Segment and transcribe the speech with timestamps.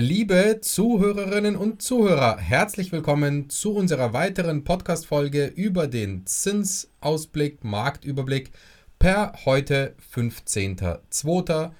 [0.00, 8.52] Liebe Zuhörerinnen und Zuhörer, herzlich willkommen zu unserer weiteren Podcast-Folge über den Zinsausblick, Marktüberblick
[9.00, 11.72] per heute 15.02.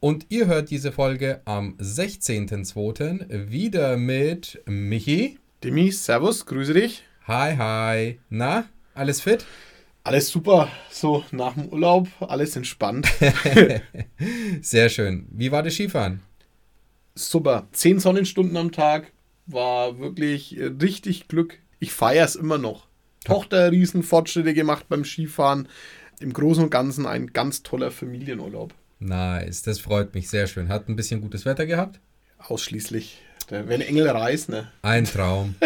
[0.00, 3.50] Und ihr hört diese Folge am 16.02.
[3.52, 5.38] wieder mit Michi.
[5.62, 7.04] Demi, Servus, grüße dich.
[7.28, 8.18] Hi, hi.
[8.30, 8.64] Na,
[8.94, 9.46] alles fit?
[10.02, 13.06] Alles super, so nach dem Urlaub, alles entspannt.
[14.60, 15.28] Sehr schön.
[15.30, 16.20] Wie war das Skifahren?
[17.28, 19.12] Super, zehn Sonnenstunden am Tag,
[19.46, 21.58] war wirklich richtig Glück.
[21.78, 22.86] Ich feiere es immer noch.
[23.24, 25.68] Tochter riesen Fortschritte gemacht beim Skifahren.
[26.20, 28.74] Im Großen und Ganzen ein ganz toller Familienurlaub.
[29.00, 30.68] Nice, das freut mich sehr schön.
[30.68, 32.00] Hat ein bisschen gutes Wetter gehabt?
[32.38, 33.18] Ausschließlich.
[33.48, 34.70] Wenn Engel reist, ne?
[34.82, 35.56] Ein Traum.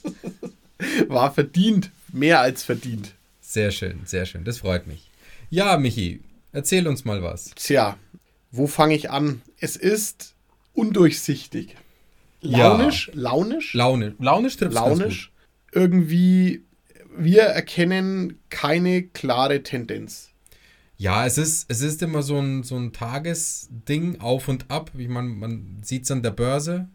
[1.08, 3.14] War verdient, mehr als verdient.
[3.40, 4.44] Sehr schön, sehr schön.
[4.44, 5.10] Das freut mich.
[5.50, 6.20] Ja, Michi,
[6.52, 7.50] erzähl uns mal was.
[7.56, 7.98] Tja,
[8.50, 9.42] wo fange ich an?
[9.58, 10.34] Es ist
[10.74, 11.76] undurchsichtig.
[12.40, 13.20] Launisch, ja.
[13.20, 13.74] launisch.
[13.74, 15.32] Launisch, launisch trifft Launisch.
[15.72, 16.64] Irgendwie,
[17.16, 20.30] wir erkennen keine klare Tendenz.
[20.96, 24.90] Ja, es ist, es ist immer so ein, so ein Tagesding auf und ab.
[24.98, 26.88] Ich meine, man sieht es an der Börse.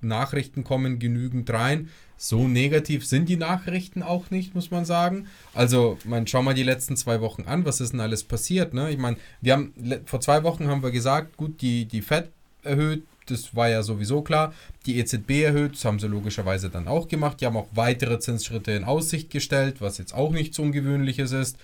[0.00, 1.88] Nachrichten kommen genügend rein.
[2.18, 5.26] So negativ sind die Nachrichten auch nicht, muss man sagen.
[5.54, 8.90] Also, man schau mal die letzten zwei Wochen an, was ist denn alles passiert, ne?
[8.90, 9.72] Ich meine, wir haben
[10.06, 12.30] vor zwei Wochen haben wir gesagt, gut, die, die Fed
[12.66, 14.54] erhöht, das war ja sowieso klar.
[14.86, 17.40] Die EZB erhöht, das haben sie logischerweise dann auch gemacht.
[17.40, 21.58] Die haben auch weitere Zinsschritte in Aussicht gestellt, was jetzt auch nichts Ungewöhnliches ist.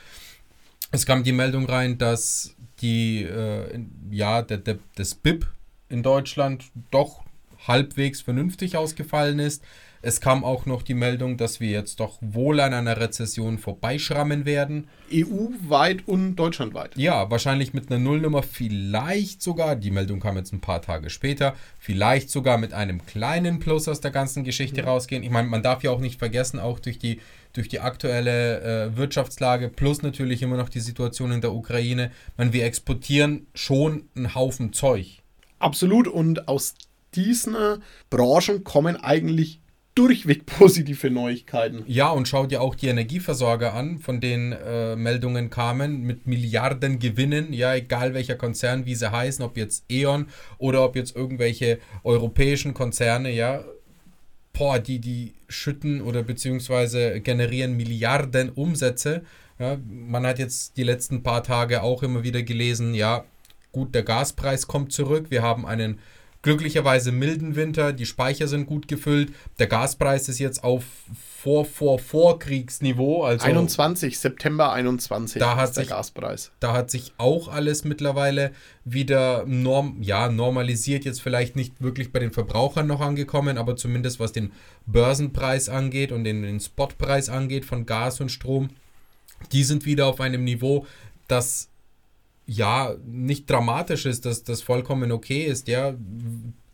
[0.90, 3.80] Es kam die Meldung rein, dass die, äh,
[4.10, 5.46] ja, der, der, das BIP
[5.88, 7.22] in Deutschland doch
[7.66, 9.62] halbwegs vernünftig ausgefallen ist.
[10.04, 14.44] Es kam auch noch die Meldung, dass wir jetzt doch wohl an einer Rezession vorbeischrammen
[14.44, 14.88] werden.
[15.12, 16.96] EU-weit und deutschlandweit.
[16.96, 21.54] Ja, wahrscheinlich mit einer Nullnummer, vielleicht sogar, die Meldung kam jetzt ein paar Tage später,
[21.78, 24.86] vielleicht sogar mit einem kleinen Plus aus der ganzen Geschichte ja.
[24.88, 25.22] rausgehen.
[25.22, 27.20] Ich meine, man darf ja auch nicht vergessen, auch durch die,
[27.52, 32.52] durch die aktuelle äh, Wirtschaftslage plus natürlich immer noch die Situation in der Ukraine, man,
[32.52, 35.22] wir exportieren schon einen Haufen Zeug.
[35.60, 36.74] Absolut und aus
[37.14, 37.54] diesen
[38.10, 39.61] Branchen kommen eigentlich
[39.94, 41.84] durchweg positive Neuigkeiten.
[41.86, 46.98] Ja, und schau dir auch die Energieversorger an, von denen äh, Meldungen kamen, mit Milliarden
[46.98, 50.26] Gewinnen, ja, egal welcher Konzern, wie sie heißen, ob jetzt E.ON
[50.58, 53.64] oder ob jetzt irgendwelche europäischen Konzerne, ja,
[54.52, 59.22] boah, die, die schütten oder beziehungsweise generieren Milliarden Umsätze.
[59.58, 63.24] Ja, man hat jetzt die letzten paar Tage auch immer wieder gelesen, ja,
[63.70, 65.98] gut, der Gaspreis kommt zurück, wir haben einen
[66.42, 70.84] glücklicherweise milden Winter, die Speicher sind gut gefüllt, der Gaspreis ist jetzt auf
[71.42, 76.52] vor vor Vorkriegsniveau, also 21 September 21 da hat sich, Gaspreis.
[76.60, 78.52] Da hat sich auch alles mittlerweile
[78.84, 84.20] wieder norm, ja, normalisiert, jetzt vielleicht nicht wirklich bei den Verbrauchern noch angekommen, aber zumindest
[84.20, 84.52] was den
[84.86, 88.70] Börsenpreis angeht und den, den Spotpreis angeht von Gas und Strom,
[89.50, 90.86] die sind wieder auf einem Niveau,
[91.26, 91.71] das
[92.46, 95.94] ja, nicht dramatisch ist, dass das vollkommen okay ist, ja,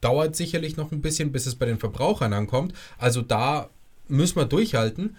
[0.01, 2.73] dauert sicherlich noch ein bisschen, bis es bei den Verbrauchern ankommt.
[2.99, 3.69] Also da
[4.09, 5.17] müssen wir durchhalten.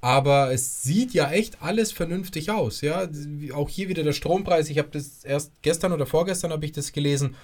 [0.00, 3.08] Aber es sieht ja echt alles vernünftig aus, ja.
[3.52, 4.70] Auch hier wieder der Strompreis.
[4.70, 7.34] Ich habe das erst gestern oder vorgestern habe ich das gelesen.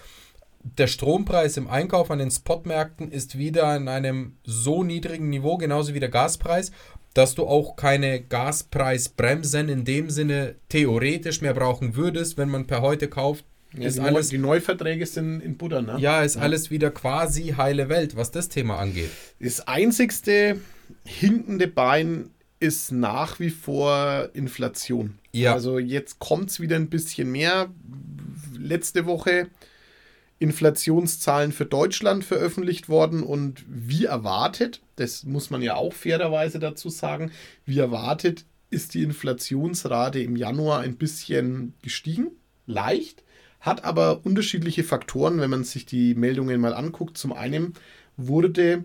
[0.62, 5.94] Der Strompreis im Einkauf an den Spotmärkten ist wieder an einem so niedrigen Niveau, genauso
[5.94, 6.70] wie der Gaspreis
[7.14, 12.82] dass du auch keine Gaspreisbremsen in dem Sinne theoretisch mehr brauchen würdest, wenn man per
[12.82, 13.44] heute kauft.
[13.76, 15.96] Ja, ist die, alles, die Neuverträge sind in Butter, ne?
[15.98, 16.42] Ja, ist ja.
[16.42, 19.10] alles wieder quasi heile Welt, was das Thema angeht.
[19.40, 20.60] Das einzigste
[21.04, 22.30] hinkende Bein
[22.60, 25.18] ist nach wie vor Inflation.
[25.32, 25.54] Ja.
[25.54, 27.68] Also jetzt kommt es wieder ein bisschen mehr.
[28.56, 29.48] Letzte Woche
[30.44, 36.88] Inflationszahlen für Deutschland veröffentlicht worden und wie erwartet, das muss man ja auch fairerweise dazu
[36.90, 37.32] sagen,
[37.64, 42.32] wie erwartet ist die Inflationsrate im Januar ein bisschen gestiegen,
[42.66, 43.24] leicht,
[43.60, 47.16] hat aber unterschiedliche Faktoren, wenn man sich die Meldungen mal anguckt.
[47.16, 47.74] Zum einen
[48.16, 48.84] wurde,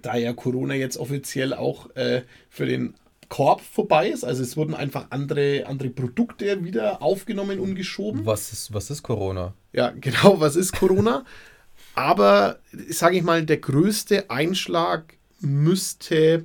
[0.00, 2.94] da ja Corona jetzt offiziell auch äh, für den
[3.28, 4.24] Korb vorbei ist.
[4.24, 8.24] Also es wurden einfach andere, andere Produkte wieder aufgenommen und geschoben.
[8.24, 9.54] Was ist, was ist Corona?
[9.72, 11.24] Ja, genau, was ist Corona?
[11.94, 16.44] Aber, sage ich mal, der größte Einschlag müsste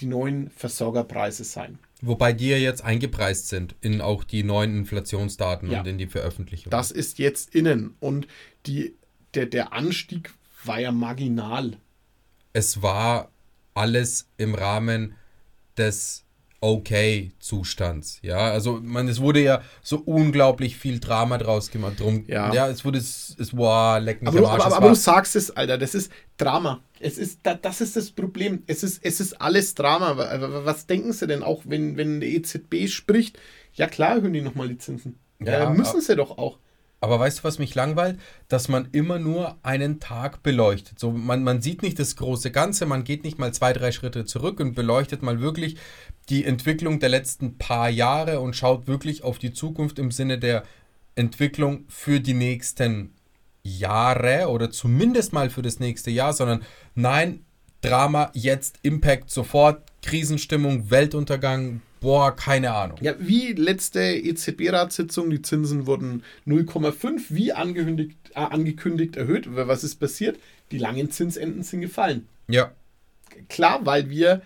[0.00, 1.78] die neuen Versorgerpreise sein.
[2.00, 5.80] Wobei die ja jetzt eingepreist sind in auch die neuen Inflationsdaten ja.
[5.80, 6.70] und in die Veröffentlichung.
[6.70, 7.94] Das ist jetzt innen.
[8.00, 8.26] Und
[8.66, 8.96] die,
[9.34, 10.32] der, der Anstieg
[10.64, 11.76] war ja marginal.
[12.52, 13.30] Es war
[13.74, 15.14] alles im Rahmen
[15.76, 16.24] des
[16.62, 18.20] okay Zustands.
[18.22, 22.00] Ja, also man, es wurde ja so unglaublich viel Drama draus gemacht.
[22.00, 22.54] Drum, ja.
[22.54, 25.50] ja, es wurde, es, es wow, leck mich aber, Arsch, aber, aber, du sagst es,
[25.50, 26.80] Alter, das ist Drama.
[27.00, 28.62] Es ist, das ist das Problem.
[28.68, 30.16] Es ist, es ist alles Drama.
[30.64, 33.38] Was denken sie denn auch, wenn, wenn die EZB spricht?
[33.74, 35.18] Ja klar, hören die nochmal die Zinsen.
[35.40, 36.58] Ja, ja müssen sie doch auch.
[37.02, 38.20] Aber weißt du, was mich langweilt?
[38.46, 41.00] Dass man immer nur einen Tag beleuchtet.
[41.00, 44.24] So, man, man sieht nicht das große Ganze, man geht nicht mal zwei, drei Schritte
[44.24, 45.76] zurück und beleuchtet mal wirklich
[46.28, 50.62] die Entwicklung der letzten paar Jahre und schaut wirklich auf die Zukunft im Sinne der
[51.16, 53.12] Entwicklung für die nächsten
[53.64, 56.62] Jahre oder zumindest mal für das nächste Jahr, sondern
[56.94, 57.44] nein,
[57.80, 62.98] Drama, jetzt Impact sofort, Krisenstimmung, Weltuntergang, Boah, keine Ahnung.
[63.00, 69.46] Ja, wie letzte EZB-Ratssitzung, die Zinsen wurden 0,5 wie angekündigt, äh, angekündigt erhöht.
[69.48, 70.38] Was ist passiert?
[70.72, 72.28] Die langen Zinsenden sind gefallen.
[72.48, 72.72] Ja.
[73.48, 74.42] Klar, weil wir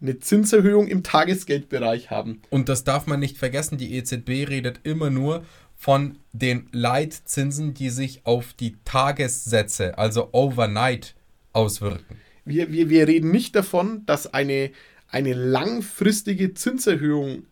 [0.00, 2.42] eine Zinserhöhung im Tagesgeldbereich haben.
[2.50, 5.44] Und das darf man nicht vergessen, die EZB redet immer nur
[5.76, 11.14] von den Leitzinsen, die sich auf die Tagessätze, also overnight,
[11.52, 12.18] auswirken.
[12.44, 14.70] Wir, wir, wir reden nicht davon, dass eine
[15.08, 17.46] eine langfristige Zinserhöhung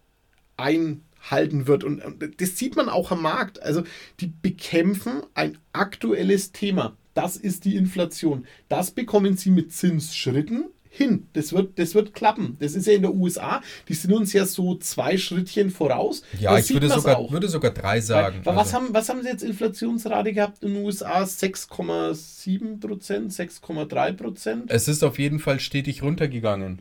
[0.56, 1.84] einhalten wird.
[1.84, 2.02] Und
[2.38, 3.62] das sieht man auch am Markt.
[3.62, 3.84] Also
[4.20, 6.96] die bekämpfen ein aktuelles Thema.
[7.14, 8.46] Das ist die Inflation.
[8.68, 11.26] Das bekommen sie mit Zinsschritten hin.
[11.32, 12.56] Das wird, das wird klappen.
[12.60, 13.62] Das ist ja in der USA.
[13.88, 16.22] Die sind uns ja so zwei Schrittchen voraus.
[16.38, 18.40] Ja, das ich würde sogar, würde sogar drei sagen.
[18.44, 18.86] Weil, was, also.
[18.86, 21.22] haben, was haben sie jetzt Inflationsrate gehabt in den USA?
[21.22, 24.64] 6,7 Prozent, 6,3 Prozent?
[24.70, 26.78] Es ist auf jeden Fall stetig runtergegangen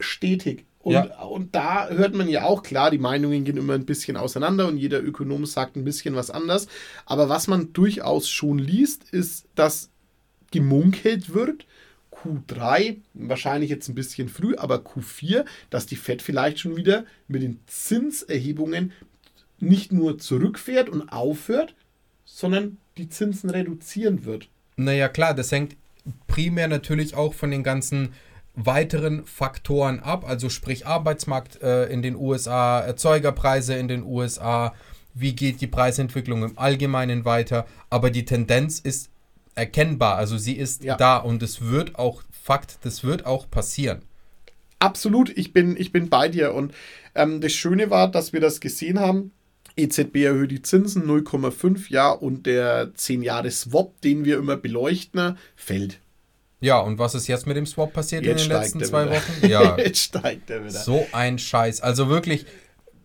[0.00, 0.64] stetig.
[0.86, 1.22] Und, ja.
[1.24, 4.78] und da hört man ja auch, klar, die Meinungen gehen immer ein bisschen auseinander und
[4.78, 6.68] jeder Ökonom sagt ein bisschen was anders.
[7.06, 9.90] Aber was man durchaus schon liest, ist, dass
[10.52, 11.66] gemunkelt wird,
[12.12, 17.42] Q3, wahrscheinlich jetzt ein bisschen früh, aber Q4, dass die Fed vielleicht schon wieder mit
[17.42, 18.92] den Zinserhebungen
[19.58, 21.74] nicht nur zurückfährt und aufhört,
[22.24, 24.48] sondern die Zinsen reduzieren wird.
[24.76, 25.76] Naja, klar, das hängt
[26.26, 28.10] primär natürlich auch von den ganzen
[28.56, 34.74] weiteren Faktoren ab, also sprich Arbeitsmarkt äh, in den USA, Erzeugerpreise in den USA,
[35.14, 39.10] wie geht die Preisentwicklung im Allgemeinen weiter, aber die Tendenz ist
[39.54, 40.96] erkennbar, also sie ist ja.
[40.96, 44.02] da und es wird auch Fakt, das wird auch passieren.
[44.78, 46.72] Absolut, ich bin, ich bin bei dir und
[47.14, 49.32] ähm, das Schöne war, dass wir das gesehen haben.
[49.76, 56.00] EZB erhöht die Zinsen 0,5, ja, und der 10-Jahre-Swap, den wir immer beleuchten, fällt.
[56.60, 59.16] Ja, und was ist jetzt mit dem Swap passiert jetzt in den letzten zwei wieder.
[59.16, 59.46] Wochen?
[59.46, 59.78] Ja.
[59.78, 60.72] jetzt steigt er wieder.
[60.72, 61.80] So ein Scheiß.
[61.80, 62.46] Also wirklich,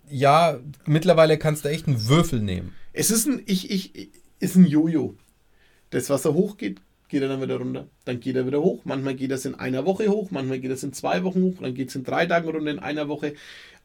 [0.10, 2.74] ja, mittlerweile kannst du echt einen Würfel nehmen.
[2.94, 5.16] Es ist ein, ich, ich, ist ein Jojo.
[5.90, 7.88] Das Wasser hochgeht, geht er dann wieder runter.
[8.06, 8.82] Dann geht er wieder hoch.
[8.86, 11.74] Manchmal geht das in einer Woche hoch, manchmal geht das in zwei Wochen hoch, dann
[11.74, 13.34] geht es in drei Tagen runter, in einer Woche.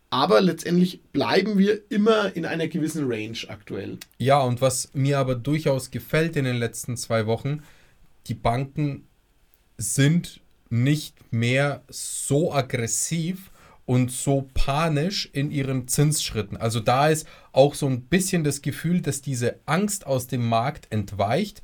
[0.09, 3.99] Aber letztendlich bleiben wir immer in einer gewissen Range aktuell.
[4.19, 7.65] Ja, und was mir aber durchaus gefällt in den letzten zwei Wochen,
[8.29, 9.09] die Banken
[9.79, 13.51] sind nicht mehr so aggressiv
[13.85, 16.57] und so panisch in ihren Zinsschritten.
[16.57, 20.93] Also da ist auch so ein bisschen das Gefühl, dass diese Angst aus dem Markt
[20.93, 21.63] entweicht,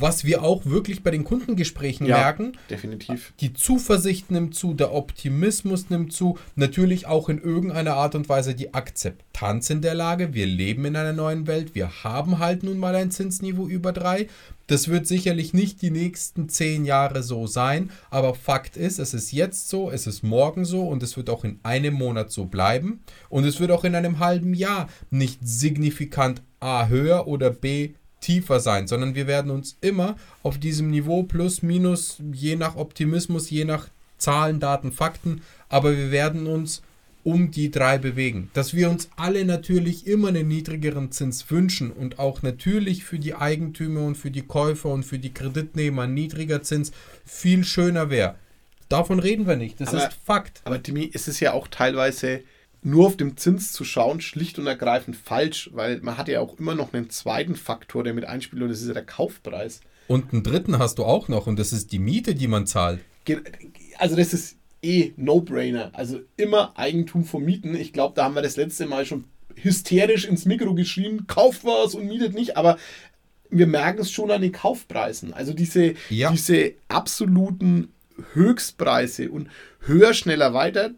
[0.00, 2.52] was wir auch wirklich bei den Kundengesprächen ja, merken.
[2.70, 3.32] Definitiv.
[3.40, 8.54] Die Zuversicht nimmt zu, der Optimismus nimmt zu, natürlich auch in irgendeiner Art und Weise
[8.54, 10.34] die Akzeptanz in der Lage.
[10.34, 14.28] Wir leben in einer neuen Welt, wir haben halt nun mal ein Zinsniveau über drei.
[14.66, 19.32] Das wird sicherlich nicht die nächsten zehn Jahre so sein, aber Fakt ist, es ist
[19.32, 23.00] jetzt so, es ist morgen so und es wird auch in einem Monat so bleiben
[23.30, 28.60] und es wird auch in einem halben Jahr nicht signifikant A höher oder B tiefer
[28.60, 33.64] sein, sondern wir werden uns immer auf diesem Niveau plus minus, je nach Optimismus, je
[33.64, 36.82] nach Zahlen, Daten, Fakten, aber wir werden uns
[37.24, 38.50] um die drei bewegen.
[38.54, 43.34] Dass wir uns alle natürlich immer einen niedrigeren Zins wünschen und auch natürlich für die
[43.34, 46.92] Eigentümer und für die Käufer und für die Kreditnehmer ein niedriger Zins
[47.24, 48.36] viel schöner wäre.
[48.88, 49.80] Davon reden wir nicht.
[49.80, 50.62] Das aber, ist Fakt.
[50.64, 52.40] Aber Timmy, es ist ja auch teilweise
[52.88, 56.58] nur auf dem Zins zu schauen, schlicht und ergreifend falsch, weil man hat ja auch
[56.58, 59.80] immer noch einen zweiten Faktor, der mit einspielt, und das ist ja der Kaufpreis.
[60.06, 63.00] Und einen dritten hast du auch noch, und das ist die Miete, die man zahlt.
[63.98, 65.90] Also das ist eh No-Brainer.
[65.92, 67.74] Also immer Eigentum vermieten.
[67.74, 71.94] Ich glaube, da haben wir das letzte Mal schon hysterisch ins Mikro geschrien, kauft was
[71.94, 72.78] und mietet nicht, aber
[73.50, 75.32] wir merken es schon an den Kaufpreisen.
[75.32, 76.30] Also diese, ja.
[76.30, 77.92] diese absoluten
[78.34, 79.48] Höchstpreise und
[79.80, 80.90] höher, schneller, weiter,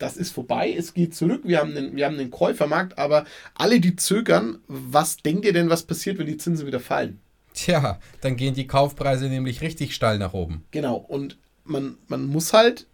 [0.00, 3.80] das ist vorbei, es geht zurück, wir haben, den, wir haben den Käufermarkt, aber alle,
[3.80, 7.20] die zögern, was denkt ihr denn, was passiert, wenn die Zinsen wieder fallen?
[7.54, 10.64] Tja, dann gehen die Kaufpreise nämlich richtig steil nach oben.
[10.70, 12.86] Genau, und man, man muss halt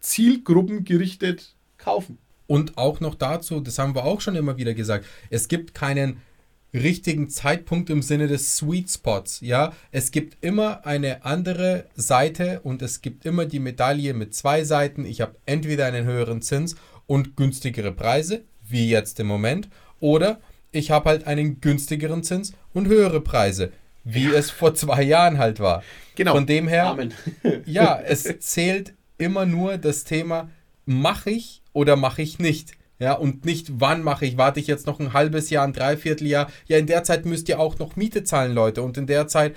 [0.00, 2.18] zielgruppengerichtet kaufen.
[2.46, 6.20] Und auch noch dazu, das haben wir auch schon immer wieder gesagt, es gibt keinen
[6.72, 9.40] richtigen Zeitpunkt im Sinne des Sweet Spots.
[9.40, 14.64] Ja, es gibt immer eine andere Seite und es gibt immer die Medaille mit zwei
[14.64, 15.04] Seiten.
[15.04, 20.40] Ich habe entweder einen höheren Zins und günstigere Preise, wie jetzt im Moment, oder
[20.72, 23.72] ich habe halt einen günstigeren Zins und höhere Preise,
[24.04, 24.32] wie ja.
[24.32, 25.82] es vor zwei Jahren halt war.
[26.14, 26.34] Genau.
[26.34, 27.12] Von dem her, Amen.
[27.66, 30.50] ja, es zählt immer nur das Thema,
[30.86, 32.72] mache ich oder mache ich nicht.
[33.00, 34.36] Ja, und nicht, wann mache ich?
[34.36, 36.50] Warte ich jetzt noch ein halbes Jahr, ein Dreivierteljahr?
[36.66, 38.82] Ja, in der Zeit müsst ihr auch noch Miete zahlen, Leute.
[38.82, 39.56] Und in der Zeit,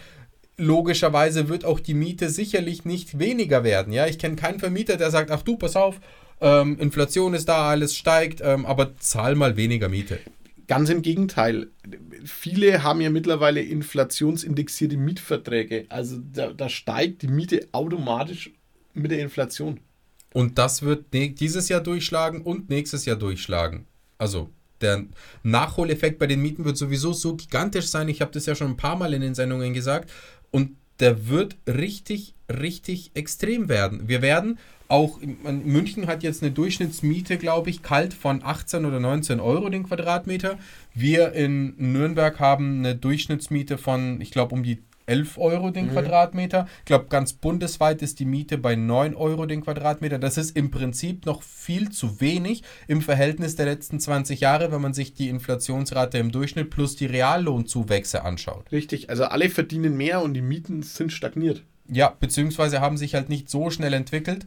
[0.58, 3.92] logischerweise, wird auch die Miete sicherlich nicht weniger werden.
[3.92, 6.00] Ja, ich kenne keinen Vermieter, der sagt, ach du, pass auf,
[6.40, 10.20] ähm, Inflation ist da, alles steigt, ähm, aber zahl mal weniger Miete.
[10.68, 11.68] Ganz im Gegenteil.
[12.24, 15.86] Viele haben ja mittlerweile inflationsindexierte Mietverträge.
[15.90, 18.52] Also da, da steigt die Miete automatisch
[18.94, 19.82] mit der Inflation.
[20.34, 23.86] Und das wird dieses Jahr durchschlagen und nächstes Jahr durchschlagen.
[24.18, 24.50] Also
[24.82, 25.06] der
[25.44, 28.10] Nachholeffekt bei den Mieten wird sowieso so gigantisch sein.
[28.10, 30.12] Ich habe das ja schon ein paar Mal in den Sendungen gesagt.
[30.52, 34.08] Und der wird richtig, richtig extrem werden.
[34.08, 39.40] Wir werden auch, München hat jetzt eine Durchschnittsmiete, glaube ich, kalt von 18 oder 19
[39.40, 40.60] Euro den Quadratmeter.
[40.94, 45.92] Wir in Nürnberg haben eine Durchschnittsmiete von, ich glaube, um die 11 Euro den mhm.
[45.92, 46.68] Quadratmeter.
[46.80, 50.20] Ich glaube, ganz bundesweit ist die Miete bei 9 Euro den Quadratmeter.
[50.20, 54.82] Das ist im Prinzip noch viel zu wenig im Verhältnis der letzten 20 Jahre, wenn
[54.82, 58.72] man sich die Inflationsrate im Durchschnitt plus die Reallohnzuwächse anschaut.
[58.72, 61.64] Richtig, also alle verdienen mehr und die Mieten sind stagniert.
[61.88, 64.46] Ja, beziehungsweise haben sich halt nicht so schnell entwickelt,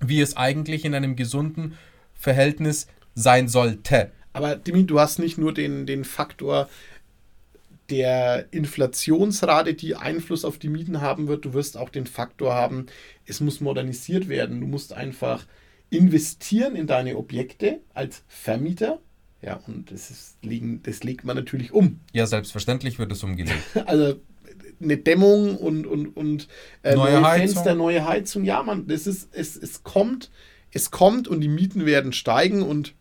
[0.00, 1.76] wie es eigentlich in einem gesunden
[2.14, 4.10] Verhältnis sein sollte.
[4.32, 6.68] Aber Dimi, du hast nicht nur den, den Faktor
[7.90, 11.44] der Inflationsrate, die Einfluss auf die Mieten haben wird.
[11.44, 12.86] Du wirst auch den Faktor haben,
[13.26, 14.60] es muss modernisiert werden.
[14.60, 15.46] Du musst einfach
[15.90, 19.00] investieren in deine Objekte als Vermieter.
[19.42, 20.38] Ja, und das, ist,
[20.82, 22.00] das legt man natürlich um.
[22.12, 23.58] Ja, selbstverständlich wird es umgelegt.
[23.86, 24.14] also
[24.80, 26.48] eine Dämmung und, und, und
[26.82, 28.44] äh, neue, neue Fenster, neue Heizung.
[28.44, 30.30] Ja, man, das ist, es, es kommt,
[30.70, 32.94] es kommt und die Mieten werden steigen und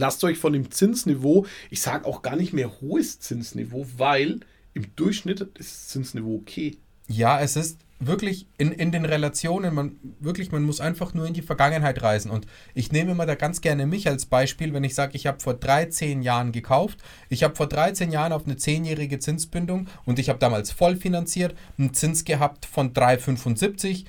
[0.00, 4.40] Lasst euch von dem Zinsniveau, ich sage auch gar nicht mehr hohes Zinsniveau, weil
[4.72, 6.78] im Durchschnitt ist das Zinsniveau okay.
[7.06, 11.34] Ja, es ist wirklich in, in den Relationen, man wirklich, man muss einfach nur in
[11.34, 12.30] die Vergangenheit reisen.
[12.30, 15.38] Und ich nehme immer da ganz gerne mich als Beispiel, wenn ich sage, ich habe
[15.40, 20.30] vor 13 Jahren gekauft, ich habe vor 13 Jahren auf eine 10-jährige Zinsbindung und ich
[20.30, 24.06] habe damals voll finanziert, einen Zins gehabt von 3,75.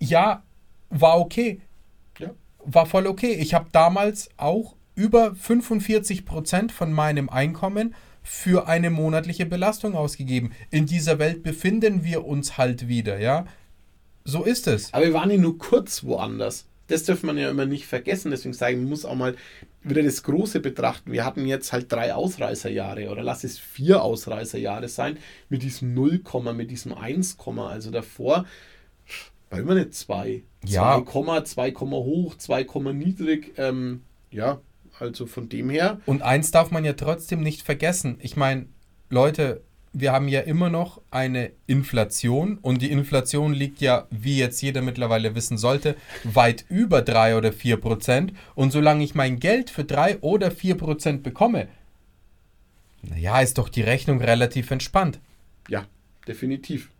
[0.00, 0.42] Ja,
[0.90, 1.62] war okay.
[2.18, 2.32] Ja.
[2.58, 3.32] War voll okay.
[3.32, 10.50] Ich habe damals auch über 45 Prozent von meinem Einkommen für eine monatliche Belastung ausgegeben.
[10.70, 13.46] In dieser Welt befinden wir uns halt wieder, ja.
[14.24, 14.92] So ist es.
[14.92, 16.66] Aber wir waren ja nur kurz woanders.
[16.88, 18.32] Das dürfen man ja immer nicht vergessen.
[18.32, 19.36] Deswegen sage ich, man muss auch mal
[19.82, 21.12] wieder das Große betrachten.
[21.12, 25.16] Wir hatten jetzt halt drei Ausreißerjahre oder lass es vier Ausreißerjahre sein
[25.48, 26.22] mit diesem 0,
[26.54, 28.46] mit diesem 1, also davor
[29.50, 30.42] war immer eine 2.
[30.66, 31.02] Ja.
[31.06, 33.54] 2, 2, hoch, 2, niedrig.
[33.56, 34.60] Ähm, ja,
[35.00, 36.00] also von dem her.
[36.06, 38.18] Und eins darf man ja trotzdem nicht vergessen.
[38.20, 38.66] Ich meine,
[39.10, 39.62] Leute,
[39.92, 44.82] wir haben ja immer noch eine Inflation und die Inflation liegt ja, wie jetzt jeder
[44.82, 48.32] mittlerweile wissen sollte, weit über 3 oder 4 Prozent.
[48.54, 51.68] Und solange ich mein Geld für 3 oder 4 Prozent bekomme,
[53.02, 55.20] naja, ist doch die Rechnung relativ entspannt.
[55.68, 55.86] Ja,
[56.26, 56.90] definitiv.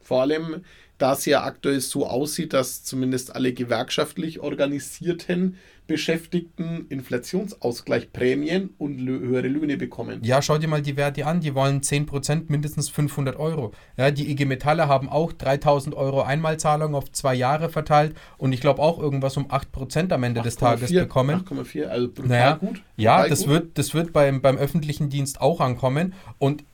[0.00, 0.64] Vor allem,
[0.98, 9.48] da es ja aktuell so aussieht, dass zumindest alle gewerkschaftlich organisierten Beschäftigten Inflationsausgleichprämien und höhere
[9.48, 10.20] Löhne bekommen.
[10.22, 13.72] Ja, schau dir mal die Werte an, die wollen 10% mindestens 500 Euro.
[13.98, 18.62] Ja, die IG Metalle haben auch 3000 Euro Einmalzahlung auf zwei Jahre verteilt und ich
[18.62, 21.44] glaube auch irgendwas um 8% am Ende 8, des Tages 4, bekommen.
[21.44, 22.82] 8,4, also brutal naja, gut.
[22.96, 23.48] Ja, das, gut.
[23.48, 26.64] Wird, das wird beim, beim öffentlichen Dienst auch ankommen und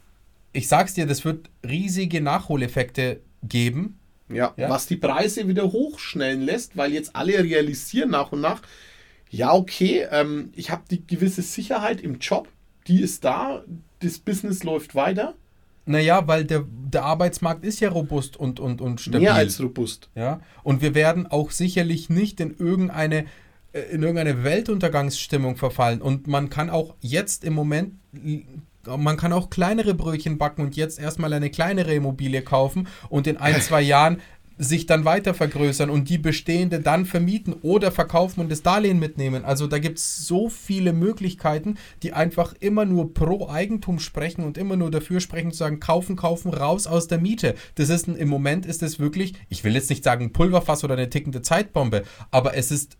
[0.53, 4.00] ich sag's dir, das wird riesige Nachholeffekte geben.
[4.33, 8.63] Ja, ja, was die Preise wieder hochschnellen lässt, weil jetzt alle realisieren nach und nach,
[9.31, 12.49] ja, okay, ähm, ich habe die gewisse Sicherheit im Job,
[12.87, 13.65] die ist da,
[14.01, 15.35] das Business läuft weiter.
[15.87, 19.21] Naja, weil der, der Arbeitsmarkt ist ja robust und, und, und stabil.
[19.21, 20.11] Mehr als robust.
[20.15, 23.27] Ja, und wir werden auch sicherlich nicht in irgendeine,
[23.73, 26.03] äh, in irgendeine Weltuntergangsstimmung verfallen.
[26.03, 27.95] Und man kann auch jetzt im Moment
[28.87, 33.37] man kann auch kleinere Brötchen backen und jetzt erstmal eine kleinere Immobilie kaufen und in
[33.37, 34.21] ein, zwei Jahren
[34.61, 39.43] sich dann weiter vergrößern und die bestehende dann vermieten oder verkaufen und das Darlehen mitnehmen.
[39.43, 44.59] Also da gibt es so viele Möglichkeiten, die einfach immer nur pro Eigentum sprechen und
[44.59, 47.55] immer nur dafür sprechen zu sagen, kaufen, kaufen, raus aus der Miete.
[47.77, 50.93] Das ist ein, im Moment ist es wirklich, ich will jetzt nicht sagen Pulverfass oder
[50.93, 52.99] eine tickende Zeitbombe, aber es ist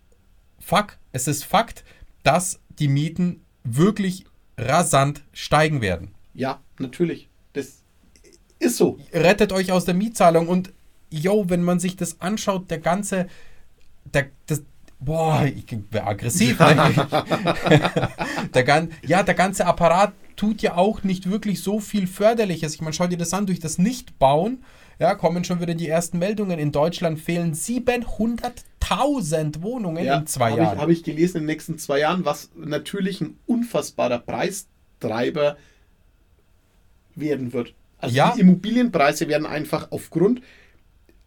[0.59, 1.85] Fuck, es ist Fakt,
[2.23, 4.25] dass die Mieten wirklich
[4.61, 6.15] rasant steigen werden.
[6.35, 7.29] Ja, natürlich.
[7.53, 7.83] Das
[8.59, 8.99] ist so.
[9.13, 10.73] Rettet euch aus der Mietzahlung und
[11.11, 13.27] yo, wenn man sich das anschaut, der ganze,
[14.05, 14.63] der, das,
[15.01, 16.61] boah, ich wäre aggressiv.
[16.61, 16.93] Ne?
[18.55, 22.75] der, ja, der ganze Apparat tut ja auch nicht wirklich so viel Förderliches.
[22.75, 24.65] Ich meine, schau dir das an, durch das Nichtbauen,
[24.99, 26.59] ja, kommen schon wieder die ersten Meldungen.
[26.59, 27.55] In Deutschland fehlen
[28.91, 30.79] 700.000 Wohnungen ja, in zwei hab Jahren.
[30.79, 35.57] Habe ich gelesen in den nächsten zwei Jahren, was natürlich ein unfassbarer Preistreiber
[37.15, 37.75] werden wird.
[37.99, 38.33] Also ja.
[38.35, 40.41] die Immobilienpreise werden einfach aufgrund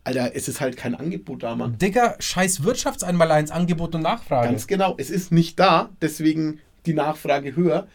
[0.06, 1.78] Alter, es ist halt kein Angebot da, Mann.
[1.78, 4.50] Digga, scheiß Wirtschaftseinmaleins Angebot und Nachfrage.
[4.50, 7.88] Ganz genau, es ist nicht da, deswegen die Nachfrage höher.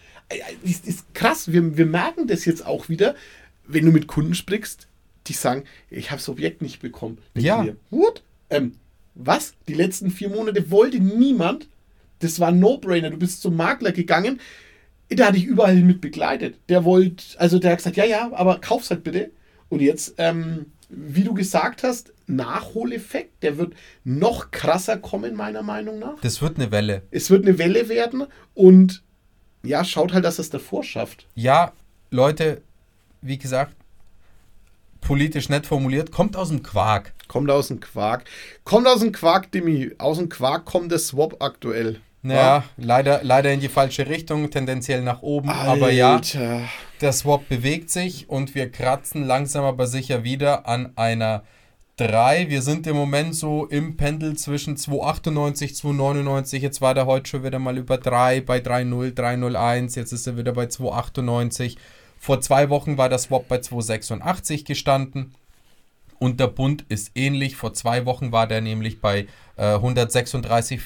[0.63, 3.15] Das ist krass, wir, wir merken das jetzt auch wieder,
[3.67, 4.89] wenn du mit Kunden sprichst,
[5.27, 7.19] die sagen, ich habe das Objekt nicht bekommen.
[7.35, 7.67] ja.
[7.91, 8.23] What?
[8.49, 8.77] Ähm,
[9.19, 9.55] was?
[9.69, 11.69] Die letzten vier Monate wollte niemand.
[12.21, 13.11] Das war ein No-Brainer.
[13.11, 14.41] Du bist zum Makler gegangen.
[15.11, 16.57] Der hat dich überall mit begleitet.
[16.69, 19.31] Der wollte, also der hat gesagt, ja, ja, aber kauf's halt bitte.
[19.69, 25.99] Und jetzt ähm, wie du gesagt hast, Nachholeffekt, der wird noch krasser kommen, meiner Meinung
[25.99, 26.21] nach.
[26.21, 27.03] Das wird eine Welle.
[27.11, 29.03] Es wird eine Welle werden und
[29.63, 31.27] ja, schaut halt, dass es davor schafft.
[31.35, 31.73] Ja,
[32.11, 32.63] Leute,
[33.21, 33.75] wie gesagt,
[35.09, 37.15] politisch nett formuliert, kommt aus dem Quark.
[37.29, 38.25] Kommt aus dem Quark.
[38.65, 39.93] Kommt aus dem Quark, Dimi.
[39.97, 42.01] Aus dem Quark kommt der Swap aktuell.
[42.21, 45.49] Naja, leider, leider in die falsche Richtung, tendenziell nach oben.
[45.49, 45.71] Alter.
[45.73, 46.21] Aber ja,
[47.01, 51.43] der Swap bewegt sich und wir kratzen langsam aber sicher wieder an einer
[51.97, 52.51] 3.
[52.51, 56.63] Wir sind im Moment so im Pendel zwischen 298, 299.
[56.63, 59.97] Jetzt war der heute schon wieder mal über 3 bei 3,0, 3,01.
[59.97, 61.79] Jetzt ist er wieder bei 298.
[62.19, 65.35] Vor zwei Wochen war der Swap bei 286 gestanden.
[66.19, 67.57] Und der Bund ist ähnlich.
[67.57, 70.81] Vor zwei Wochen war der nämlich bei äh, 136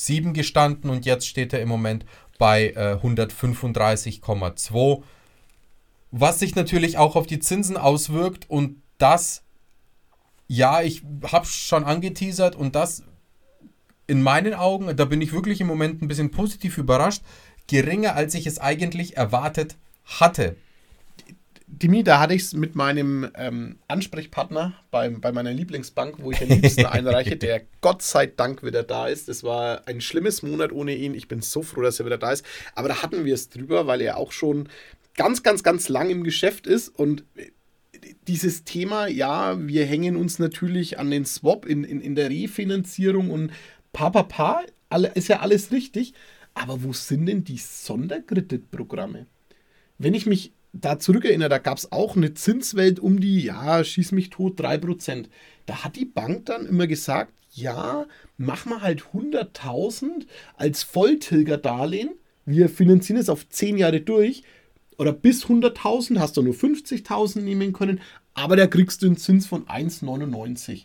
[0.00, 2.06] 7 gestanden und jetzt steht er im Moment
[2.38, 5.02] bei äh, 135,2.
[6.10, 9.42] Was sich natürlich auch auf die Zinsen auswirkt und das,
[10.48, 13.02] ja, ich habe schon angeteasert und das
[14.06, 17.22] in meinen Augen, da bin ich wirklich im Moment ein bisschen positiv überrascht,
[17.68, 20.56] geringer als ich es eigentlich erwartet hatte.
[21.72, 26.42] Dimi, da hatte ich es mit meinem ähm, Ansprechpartner bei, bei meiner Lieblingsbank, wo ich
[26.42, 29.28] am liebsten einreiche, der Gott sei Dank wieder da ist.
[29.28, 31.14] Das war ein schlimmes Monat ohne ihn.
[31.14, 32.44] Ich bin so froh, dass er wieder da ist.
[32.74, 34.68] Aber da hatten wir es drüber, weil er auch schon
[35.14, 37.24] ganz, ganz, ganz lang im Geschäft ist und
[38.26, 43.30] dieses Thema, ja, wir hängen uns natürlich an den Swap in, in, in der Refinanzierung
[43.30, 43.52] und
[43.92, 44.62] pa, pa, pa,
[45.14, 46.14] ist ja alles richtig.
[46.54, 49.26] Aber wo sind denn die Sonderkreditprogramme?
[49.98, 54.12] Wenn ich mich da zurückerinnere, da gab es auch eine Zinswelt um die, ja, schieß
[54.12, 55.26] mich tot, 3%.
[55.66, 58.06] Da hat die Bank dann immer gesagt, ja,
[58.36, 62.10] mach mal halt 100.000 als Volltilgerdarlehen.
[62.46, 64.44] Wir finanzieren es auf 10 Jahre durch.
[64.98, 68.00] Oder bis 100.000 hast du nur 50.000 nehmen können,
[68.34, 70.84] aber da kriegst du einen Zins von 1,99.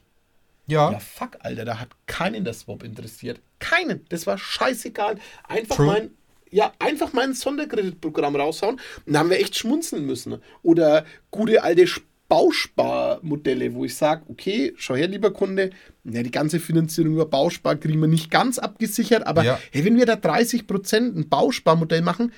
[0.68, 0.94] Ja.
[0.94, 3.42] Ja, fuck, Alter, da hat keinen der Swap interessiert.
[3.60, 4.06] Keinen.
[4.10, 5.18] Das war scheißegal.
[5.48, 5.86] Einfach True.
[5.86, 6.12] mein
[6.56, 8.80] ja, einfach mal ein Sonderkreditprogramm raushauen.
[9.06, 10.38] Und da haben wir echt schmunzeln müssen.
[10.64, 11.86] Oder gute alte
[12.30, 15.72] Bausparmodelle, wo ich sage, okay, schau her, lieber Kunde,
[16.06, 19.60] ja, die ganze Finanzierung über Bauspar kriegen wir nicht ganz abgesichert, aber ja.
[19.72, 22.32] hey, wenn wir da 30% ein Bausparmodell machen,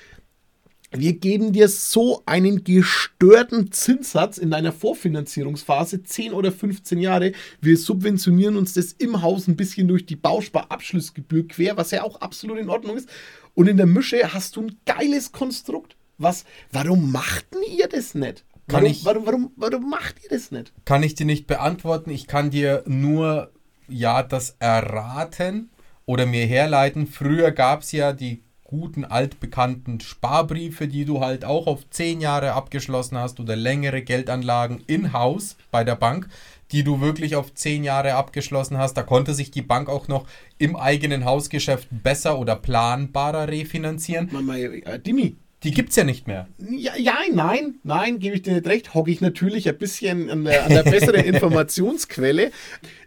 [0.92, 7.34] wir geben dir so einen gestörten Zinssatz in deiner Vorfinanzierungsphase, 10 oder 15 Jahre.
[7.60, 12.22] Wir subventionieren uns das im Haus ein bisschen durch die Bausparabschlussgebühr quer, was ja auch
[12.22, 13.10] absolut in Ordnung ist.
[13.58, 15.96] Und in der Mische hast du ein geiles Konstrukt.
[16.20, 18.46] Was, warum machten ihr das nicht?
[18.68, 20.72] Kann warum, ich, warum, warum, warum macht ihr das nicht?
[20.86, 22.12] Kann ich dir nicht beantworten.
[22.12, 23.52] Ich kann dir nur
[23.88, 25.72] ja das erraten
[26.06, 27.08] oder mir herleiten.
[27.08, 32.54] Früher gab es ja die guten altbekannten Sparbriefe, die du halt auch auf zehn Jahre
[32.54, 36.28] abgeschlossen hast oder längere Geldanlagen in-house bei der Bank,
[36.72, 38.96] die du wirklich auf zehn Jahre abgeschlossen hast.
[38.96, 40.28] Da konnte sich die Bank auch noch
[40.58, 44.30] im eigenen Hausgeschäft besser oder planbarer refinanzieren.
[44.32, 46.48] Mama, äh, Dimi, die gibt es ja nicht mehr.
[46.60, 48.94] Ja, ja, nein, nein, gebe ich dir nicht recht.
[48.94, 52.52] Hocke ich natürlich ein bisschen an der, an der besseren Informationsquelle.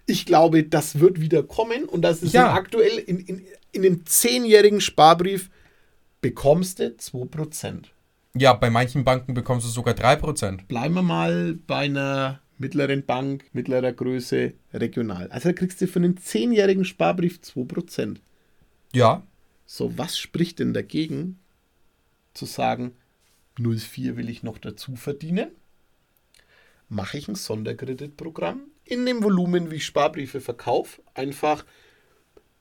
[0.07, 2.53] Ich glaube, das wird wieder kommen und das ist ja.
[2.53, 3.43] aktuell in, in,
[3.73, 5.51] in einem zehnjährigen Sparbrief
[6.21, 7.85] bekommst du 2%.
[8.35, 10.67] Ja, bei manchen Banken bekommst du sogar 3%.
[10.67, 15.31] Bleiben wir mal bei einer mittleren Bank, mittlerer Größe, regional.
[15.31, 18.19] Also da kriegst du für einen zehnjährigen Sparbrief 2%.
[18.93, 19.27] Ja.
[19.65, 21.39] So, was spricht denn dagegen,
[22.35, 22.93] zu sagen,
[23.59, 25.49] 0,4 will ich noch dazu verdienen?
[26.89, 31.65] Mache ich ein Sonderkreditprogramm in dem Volumen, wie ich Sparbriefe verkaufe, einfach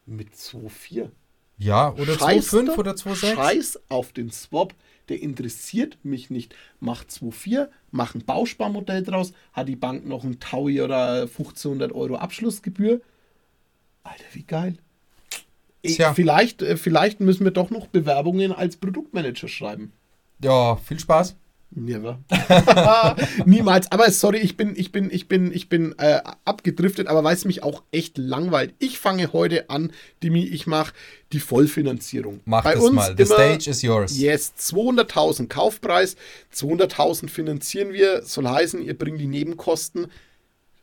[0.06, 1.10] Mit 2,4.
[1.58, 3.36] Ja, oder 2,5 oder 2,6.
[3.36, 4.74] Scheiß auf den Swap,
[5.10, 6.56] der interessiert mich nicht.
[6.80, 12.16] Mach 2,4, mach ein Bausparmodell draus, hat die Bank noch ein Taui oder 1500 Euro
[12.16, 13.02] Abschlussgebühr.
[14.04, 14.78] Alter, wie geil.
[15.84, 16.14] Tja.
[16.14, 19.94] Vielleicht, äh, vielleicht müssen wir doch noch Bewerbungen als Produktmanager schreiben.
[20.42, 21.36] Ja, viel Spaß.
[21.72, 22.20] Never.
[23.46, 23.92] Niemals.
[23.92, 27.46] Aber sorry, ich bin, ich bin, ich bin, ich bin äh, abgedriftet, aber weil es
[27.46, 28.74] mich auch echt langweilt.
[28.80, 29.92] Ich fange heute an,
[30.24, 30.94] Dimi, ich mache
[31.32, 32.40] die Vollfinanzierung.
[32.46, 33.16] Mach Bei das uns mal.
[33.16, 34.18] The stage is yours.
[34.18, 36.16] Yes, 200.000 Kaufpreis,
[36.56, 38.24] 200.000 finanzieren wir.
[38.24, 40.08] Soll heißen, ihr bringt die Nebenkosten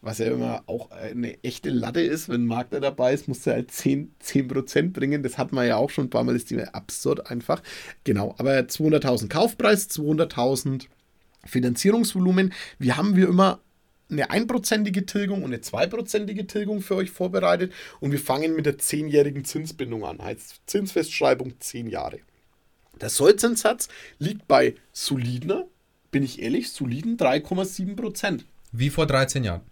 [0.07, 3.55] was ja immer auch eine echte Latte ist, wenn ein Makler dabei ist, muss er
[3.55, 5.23] halt 10, 10% bringen.
[5.23, 7.63] Das hat man ja auch schon ein paar Mal, ist absurd einfach.
[8.05, 10.87] Genau, aber 200.000 Kaufpreis, 200.000
[11.45, 12.53] Finanzierungsvolumen.
[12.79, 13.61] Wie haben wir immer
[14.09, 18.79] eine einprozentige Tilgung und eine zweiprozentige Tilgung für euch vorbereitet und wir fangen mit der
[18.79, 20.23] zehnjährigen Zinsbindung an.
[20.23, 22.21] Heißt Zinsfestschreibung 10 Jahre.
[23.01, 23.89] Der Sollzinssatz
[24.19, 25.67] liegt bei solidner,
[26.13, 29.63] bin ich ehrlich, soliden 3,7% Wie vor 13 Jahren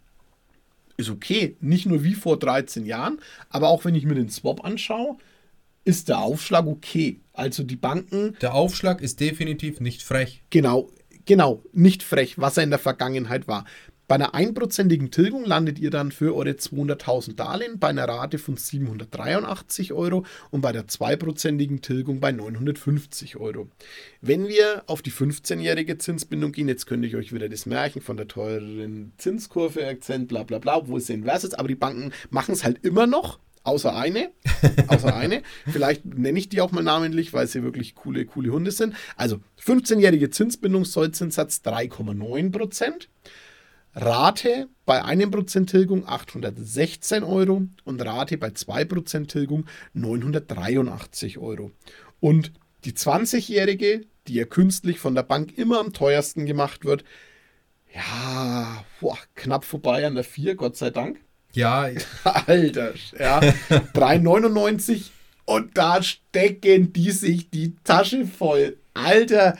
[0.97, 1.57] ist okay.
[1.61, 3.19] Nicht nur wie vor 13 Jahren,
[3.51, 5.17] aber auch wenn ich mir den Swap anschaue,
[5.85, 7.21] ist der Aufschlag okay.
[7.33, 8.37] Also die Banken.
[8.41, 10.43] Der Aufschlag ist definitiv nicht frech.
[10.51, 10.91] Genau,
[11.27, 13.65] genau, nicht frech, was er in der Vergangenheit war.
[14.07, 18.59] Bei einer einprozentigen Tilgung landet ihr dann für eure 200.000 Darlehen bei einer Rate von
[18.59, 23.69] 783 Euro und bei der zweiprozentigen Tilgung bei 950 Euro.
[24.21, 28.19] Wenn wir auf die 15-jährige Zinsbindung gehen, jetzt könnte ich euch wieder das Märchen von
[28.19, 32.53] der teuren Zinskurve erzählen, bla bla bla, wo es invers ist, aber die Banken machen
[32.53, 33.39] es halt immer noch.
[33.63, 34.31] Außer eine.
[34.89, 35.43] Außer eine.
[35.67, 38.95] Vielleicht nenne ich die auch mal namentlich, weil sie wirklich coole, coole Hunde sind.
[39.17, 43.09] Also 15-jährige Zinsbindung, Sollzinssatz 3,9 Prozent.
[43.95, 51.71] Rate bei 1% Tilgung 816 Euro und Rate bei 2% Tilgung 983 Euro.
[52.21, 52.53] Und
[52.85, 57.05] die 20-Jährige, die ja künstlich von der Bank immer am teuersten gemacht wird,
[57.95, 61.21] ja, boah, knapp vorbei an der 4, Gott sei Dank.
[61.53, 61.89] Ja.
[62.25, 63.41] Alter, ja.
[63.41, 65.11] 3,99
[65.45, 68.79] und da stecken die sich die Tasche voll.
[68.95, 69.57] Alter,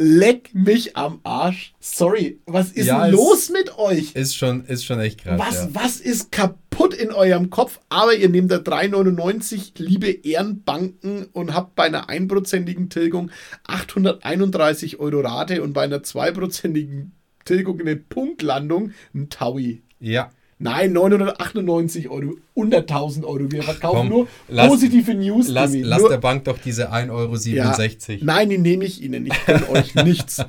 [0.00, 1.74] leck mich am Arsch.
[1.78, 4.14] Sorry, was ist ja, los mit euch?
[4.14, 5.38] Ist schon, ist schon echt krass.
[5.38, 5.68] Was, ja.
[5.74, 7.80] was ist kaputt in eurem Kopf?
[7.90, 13.30] Aber ihr nehmt da 3,99 liebe Ehrenbanken und habt bei einer einprozentigen Tilgung
[13.64, 17.12] 831 Euro Rate und bei einer zweiprozentigen
[17.44, 19.82] Tilgung eine Punktlandung ein Taui.
[19.98, 20.30] Ja.
[20.62, 23.50] Nein, 998 Euro, 100.000 Euro.
[23.50, 25.48] Wir verkaufen Komm, nur lass, positive News.
[25.48, 27.36] Lass, lass der Bank doch diese 1,67 Euro.
[27.38, 29.24] Ja, nein, die nehme ich Ihnen.
[29.24, 30.44] Ich gönne euch nichts.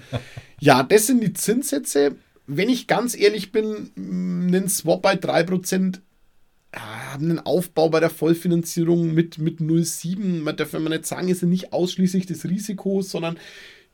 [0.59, 2.15] Ja, das sind die Zinssätze.
[2.45, 5.99] Wenn ich ganz ehrlich bin, einen Swap bei 3%,
[6.73, 10.41] haben einen Aufbau bei der Vollfinanzierung mit, mit 0,7.
[10.41, 13.37] Man darf man nicht sagen, ist ja nicht ausschließlich des Risikos, sondern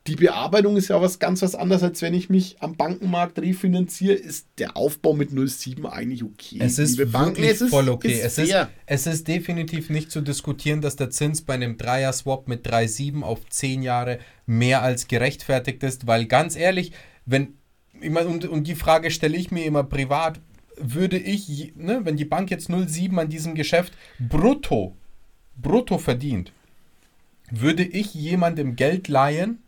[0.08, 4.14] die Bearbeitung ist ja was ganz was anderes, als wenn ich mich am Bankenmarkt refinanziere,
[4.14, 6.56] ist der Aufbau mit 0,7 eigentlich okay.
[6.60, 8.12] Es ist Liebe Banken, es ist, voll okay.
[8.12, 12.48] Ist es, ist, es ist definitiv nicht zu diskutieren, dass der Zins bei einem Dreier-Swap
[12.48, 16.92] mit 3,7 auf 10 Jahre mehr als gerechtfertigt ist, weil ganz ehrlich,
[17.26, 17.58] wenn,
[18.00, 20.40] ich meine, und, und die Frage stelle ich mir immer privat,
[20.80, 24.96] würde ich, ne, wenn die Bank jetzt 0,7 an diesem Geschäft brutto,
[25.56, 26.52] brutto verdient,
[27.50, 29.62] würde ich jemandem Geld leihen,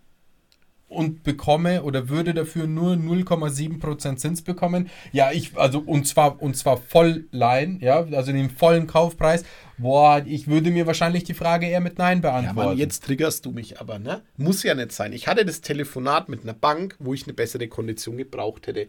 [0.91, 4.91] und bekomme oder würde dafür nur 0,7% Zins bekommen.
[5.13, 9.45] Ja, ich, also und zwar und zwar voll leihen, ja, also den vollen Kaufpreis.
[9.79, 12.59] Boah, ich würde mir wahrscheinlich die Frage eher mit Nein beantworten.
[12.59, 14.23] Ja, Mann, jetzt triggerst du mich aber, ne?
[14.37, 15.13] Muss ja nicht sein.
[15.13, 18.89] Ich hatte das Telefonat mit einer Bank, wo ich eine bessere Kondition gebraucht hätte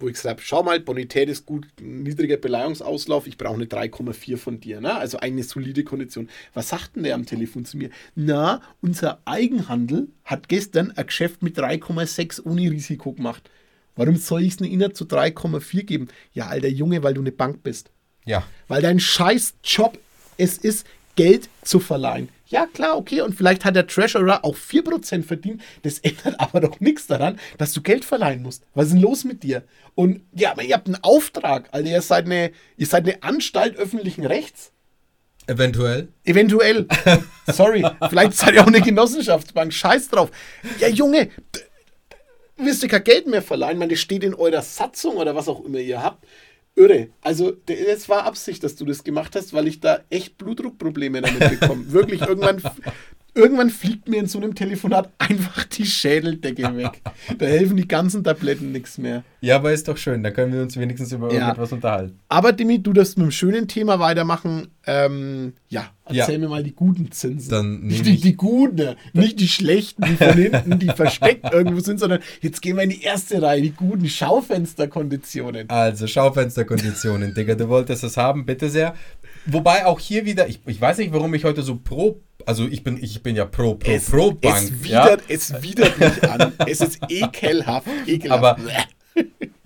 [0.00, 4.36] wo ich gesagt habe, schau mal, Bonität ist gut, niedriger Beleihungsauslauf, ich brauche eine 3,4
[4.36, 4.94] von dir, ne?
[4.94, 6.28] also eine solide Kondition.
[6.54, 7.90] Was sagt denn der am Telefon zu mir?
[8.14, 13.50] Na, unser Eigenhandel hat gestern ein Geschäft mit 3,6 ohne Risiko gemacht.
[13.96, 16.08] Warum soll ich es nicht inner zu 3,4 geben?
[16.32, 17.90] Ja, alter Junge, weil du eine Bank bist.
[18.24, 18.44] Ja.
[18.68, 19.98] Weil dein scheiß Job
[20.38, 20.86] es ist,
[21.16, 22.30] Geld zu verleihen.
[22.50, 23.20] Ja, klar, okay.
[23.20, 25.62] Und vielleicht hat der Treasurer auch 4% verdient.
[25.82, 28.64] Das ändert aber doch nichts daran, dass du Geld verleihen musst.
[28.74, 29.62] Was ist denn los mit dir?
[29.94, 31.68] Und ja, aber ihr habt einen Auftrag.
[31.70, 34.72] Also ihr seid eine, ihr seid eine Anstalt öffentlichen Rechts.
[35.46, 36.08] Eventuell.
[36.24, 36.86] Eventuell.
[37.46, 37.84] Sorry.
[38.08, 39.72] vielleicht seid ihr auch eine Genossenschaftsbank.
[39.72, 40.30] Scheiß drauf.
[40.80, 41.30] Ja, Junge,
[42.56, 43.74] wirst du kein Geld mehr verleihen.
[43.74, 46.26] Ich meine, das steht in eurer Satzung oder was auch immer ihr habt
[46.74, 47.08] irre.
[47.20, 51.60] Also, es war Absicht, dass du das gemacht hast, weil ich da echt Blutdruckprobleme damit
[51.60, 51.84] bekomme.
[51.92, 52.62] Wirklich, irgendwann
[53.34, 57.00] irgendwann fliegt mir in so einem Telefonat einfach die Schädeldecke weg.
[57.38, 59.24] da helfen die ganzen Tabletten nichts mehr.
[59.40, 61.34] Ja, aber ist doch schön, da können wir uns wenigstens über ja.
[61.34, 62.18] irgendetwas unterhalten.
[62.28, 64.68] Aber Dimi, du darfst mit einem schönen Thema weitermachen.
[64.86, 66.40] Ähm, ja, erzähl ja.
[66.40, 67.50] mir mal die guten Zinsen.
[67.50, 72.00] Dann nicht die, die guten, nicht die schlechten, die von hinten, die versteckt irgendwo sind,
[72.00, 75.70] sondern jetzt gehen wir in die erste Reihe, die guten Schaufensterkonditionen.
[75.70, 78.94] Also Schaufensterkonditionen, Digga, du wolltest es haben, bitte sehr.
[79.46, 82.84] Wobei auch hier wieder, ich, ich weiß nicht, warum ich heute so pro also ich
[82.84, 84.56] bin, ich bin ja pro, pro, es, pro Bank.
[84.64, 85.34] Es widert, ja?
[85.34, 86.52] es widert mich an.
[86.66, 88.60] Es ist ekelhaft, ekelhaft.
[88.60, 88.86] Aber,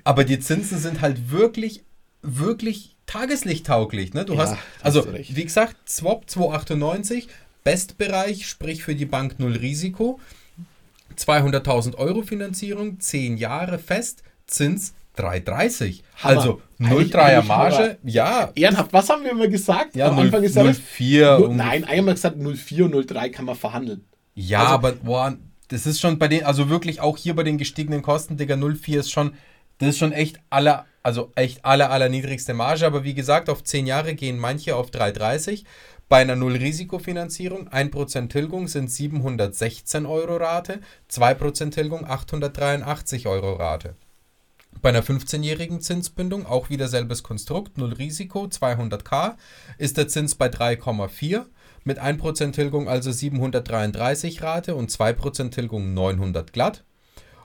[0.04, 1.82] aber die Zinsen sind halt wirklich,
[2.22, 4.14] wirklich tageslichttauglich.
[4.14, 4.24] Ne?
[4.24, 7.28] Du ja, hast, also hast wie gesagt, Swap 298,
[7.62, 10.20] Bestbereich, sprich für die Bank null Risiko.
[11.16, 16.02] 200.000 Euro Finanzierung, 10 Jahre fest, Zins 3,30.
[16.22, 18.50] Also 0,3er Marge, ja.
[18.54, 19.94] Ehrenhaft, was haben wir immer gesagt?
[19.94, 21.48] Ja, Am 0, Anfang ist 0,4.
[21.48, 24.04] Nein, einmal gesagt 0,4 und 0,3 kann man verhandeln.
[24.34, 25.36] Ja, also, aber boah,
[25.68, 28.98] das ist schon bei den, also wirklich auch hier bei den gestiegenen Kosten, Digga, 0,4
[28.98, 29.34] ist schon,
[29.78, 32.86] das ist schon echt aller, also echt aller, aller niedrigste Marge.
[32.86, 35.64] Aber wie gesagt, auf 10 Jahre gehen manche auf 3,30.
[36.08, 43.94] Bei einer Null-Risikofinanzierung 1% Tilgung sind 716 Euro Rate, 2% Tilgung 883 Euro Rate.
[44.82, 49.36] Bei einer 15-jährigen Zinsbindung, auch wieder selbes Konstrukt, null Risiko, 200k,
[49.78, 51.46] ist der Zins bei 3,4
[51.84, 56.84] mit 1% Tilgung also 733 Rate und 2% Tilgung 900 glatt.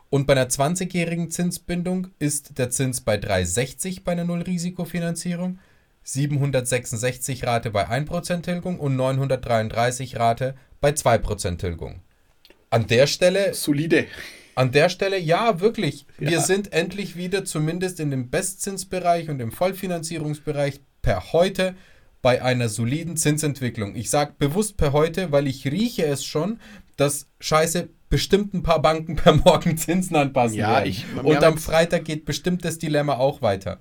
[0.10, 5.60] Und bei einer 20-jährigen Zinsbindung ist der Zins bei 3,60 bei einer Null-Risikofinanzierung,
[6.04, 12.02] 766 Rate bei 1% Tilgung und 933 Rate bei 2% Tilgung.
[12.72, 13.54] An der Stelle.
[13.54, 14.08] Solide.
[14.60, 16.06] An der Stelle, ja, wirklich.
[16.20, 16.32] Ja.
[16.32, 21.76] Wir sind endlich wieder zumindest in dem Bestzinsbereich und im Vollfinanzierungsbereich per heute
[22.22, 23.96] bei einer soliden Zinsentwicklung.
[23.96, 26.60] Ich sage bewusst per heute, weil ich rieche es schon,
[26.98, 30.90] dass scheiße bestimmt ein paar Banken per Morgen Zinsen anpassen ja, werden.
[30.90, 33.80] Ich, und am Freitag geht bestimmt das Dilemma auch weiter.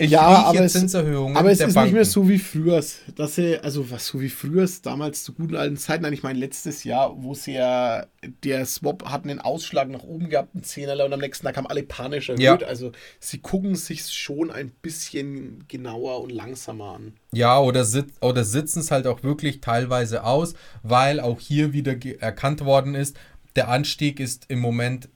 [0.00, 1.82] Ich ja, aber es, aber es ist Banken.
[1.82, 2.82] nicht mehr so wie früher.
[3.16, 6.84] Dass sie, also was so wie früher damals zu guten alten Zeiten, ich meine letztes
[6.84, 8.06] Jahr, wo sie ja,
[8.42, 11.66] der Swap hat einen Ausschlag nach oben gehabt, einen Zehnerler und am nächsten Tag haben
[11.66, 12.40] alle panisch erhöht.
[12.40, 12.56] Ja.
[12.56, 17.12] Also sie gucken sich schon ein bisschen genauer und langsamer an.
[17.32, 21.94] Ja, oder, sit oder sitzen es halt auch wirklich teilweise aus, weil auch hier wieder
[22.20, 23.18] erkannt worden ist,
[23.54, 25.10] der Anstieg ist im Moment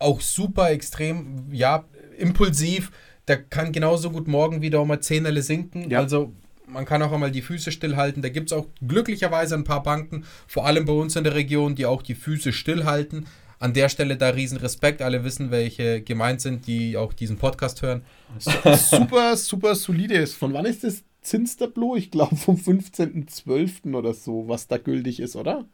[0.00, 1.84] auch super extrem, ja,
[2.18, 2.90] impulsiv
[3.28, 5.90] der kann genauso gut morgen wieder um mal Zehnerle sinken.
[5.90, 6.00] Ja.
[6.00, 6.32] Also
[6.66, 8.22] man kann auch einmal die Füße stillhalten.
[8.22, 11.74] Da gibt es auch glücklicherweise ein paar Banken, vor allem bei uns in der Region,
[11.74, 13.26] die auch die Füße stillhalten.
[13.60, 15.02] An der Stelle da riesen Respekt.
[15.02, 18.02] Alle wissen, welche gemeint sind, die auch diesen Podcast hören.
[18.38, 20.26] super, super solide.
[20.28, 21.96] Von wann ist das Zinstableau?
[21.96, 23.94] Ich glaube vom 15.12.
[23.94, 25.64] oder so, was da gültig ist, oder?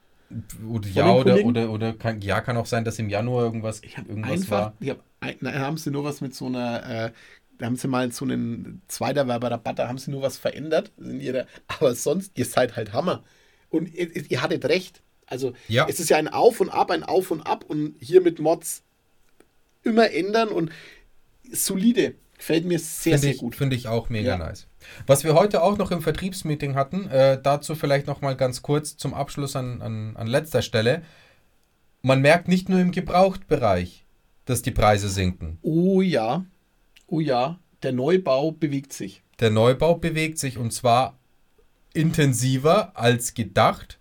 [0.68, 4.30] Oder, ja, oder, oder, oder kann, ja, kann auch sein, dass im Januar irgendwas, irgendwas
[4.30, 4.74] einfach, war.
[4.80, 4.98] Ich hab,
[5.40, 7.12] na, haben sie nur was mit so einer äh,
[7.58, 10.92] da haben sie mal so einen Zweiterwerber-Rabatt, da haben sie nur was verändert.
[10.98, 13.22] In ihrer, aber sonst, ihr seid halt Hammer.
[13.70, 15.02] Und ihr, ihr hattet recht.
[15.26, 15.86] Also ja.
[15.88, 18.82] es ist ja ein Auf und Ab, ein Auf und Ab und hier mit Mods
[19.82, 20.70] immer ändern und
[21.50, 22.14] solide.
[22.36, 23.54] Gefällt mir sehr, sehr ich, gut.
[23.54, 24.38] Finde ich auch mega ja.
[24.38, 24.66] nice.
[25.06, 28.96] Was wir heute auch noch im Vertriebsmeeting hatten, äh, dazu vielleicht noch mal ganz kurz
[28.96, 31.02] zum Abschluss an, an, an letzter Stelle.
[32.02, 34.04] Man merkt nicht nur im Gebrauchtbereich,
[34.44, 35.58] dass die Preise sinken.
[35.62, 36.44] Oh ja
[37.06, 39.22] oh ja, der Neubau bewegt sich.
[39.40, 41.18] Der Neubau bewegt sich und zwar
[41.92, 43.98] intensiver als gedacht.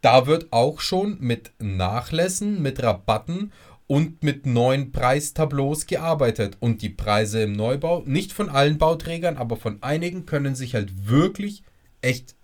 [0.00, 3.52] Da wird auch schon mit Nachlässen, mit Rabatten
[3.86, 6.56] und mit neuen Preistableaus gearbeitet.
[6.60, 11.08] Und die Preise im Neubau, nicht von allen Bauträgern, aber von einigen, können sich halt
[11.08, 11.62] wirklich,
[12.02, 12.34] echt,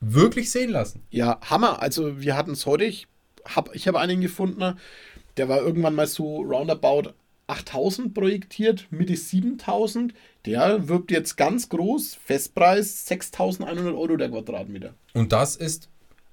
[0.00, 1.02] wirklich sehen lassen.
[1.10, 1.82] Ja, Hammer.
[1.82, 3.06] Also wir hatten es heute, ich
[3.44, 4.78] habe ich hab einen gefunden,
[5.36, 7.14] der war irgendwann mal so roundabout
[7.50, 10.14] 8000 projektiert, Mitte 7000.
[10.46, 14.94] Der wirbt jetzt ganz groß, Festpreis 6100 Euro der Quadratmeter.
[15.12, 15.88] Und das ist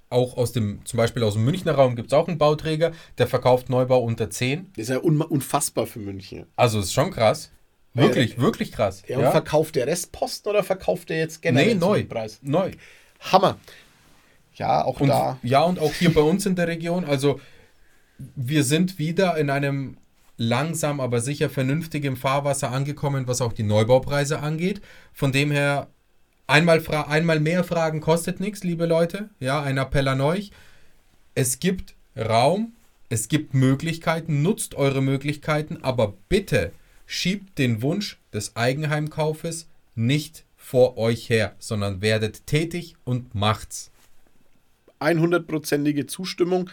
[0.09, 3.27] auch aus dem, zum Beispiel aus dem Münchner Raum gibt es auch einen Bauträger, der
[3.27, 4.71] verkauft Neubau unter 10.
[4.75, 6.45] Das ist ja unfassbar für München.
[6.55, 7.51] Also ist schon krass.
[7.93, 9.03] Wirklich, äh, wirklich krass.
[9.07, 9.31] Ja, ja.
[9.31, 12.03] verkauft der Restposten oder verkauft der jetzt generell nee, neu.
[12.03, 12.39] Preis?
[12.41, 12.71] Neu.
[13.19, 13.57] Hammer.
[14.53, 15.39] Ja, auch und, da.
[15.43, 17.05] Ja, und auch hier bei uns in der Region.
[17.05, 17.39] Also
[18.35, 19.97] wir sind wieder in einem
[20.37, 24.81] langsam, aber sicher vernünftig im Fahrwasser angekommen, was auch die Neubaupreise angeht.
[25.13, 25.87] Von dem her,
[26.45, 29.29] einmal, einmal mehr Fragen kostet nichts, liebe Leute.
[29.39, 30.51] Ja, ein Appell an euch.
[31.35, 32.73] Es gibt Raum,
[33.09, 36.71] es gibt Möglichkeiten, nutzt eure Möglichkeiten, aber bitte
[37.05, 43.91] schiebt den Wunsch des Eigenheimkaufes nicht vor euch her, sondern werdet tätig und macht's.
[44.99, 46.69] 100%ige Zustimmung.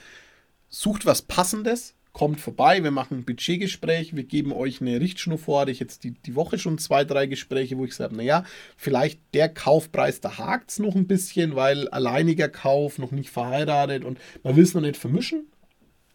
[0.68, 5.60] Sucht was Passendes, kommt vorbei, wir machen ein Budgetgespräch, wir geben euch eine Richtschnur vor.
[5.60, 8.44] Hatte ich jetzt die, die Woche schon zwei, drei Gespräche, wo ich sage, naja,
[8.76, 14.04] vielleicht der Kaufpreis, da hakt es noch ein bisschen, weil alleiniger Kauf, noch nicht verheiratet
[14.04, 15.48] und man will es noch nicht vermischen.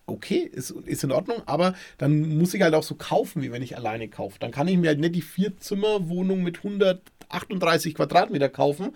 [0.06, 3.62] Okay, ist, ist in Ordnung, aber dann muss ich halt auch so kaufen, wie wenn
[3.62, 4.40] ich alleine kaufe.
[4.40, 8.96] Dann kann ich mir halt nicht die Vierzimmerwohnung mit 138 Quadratmeter kaufen.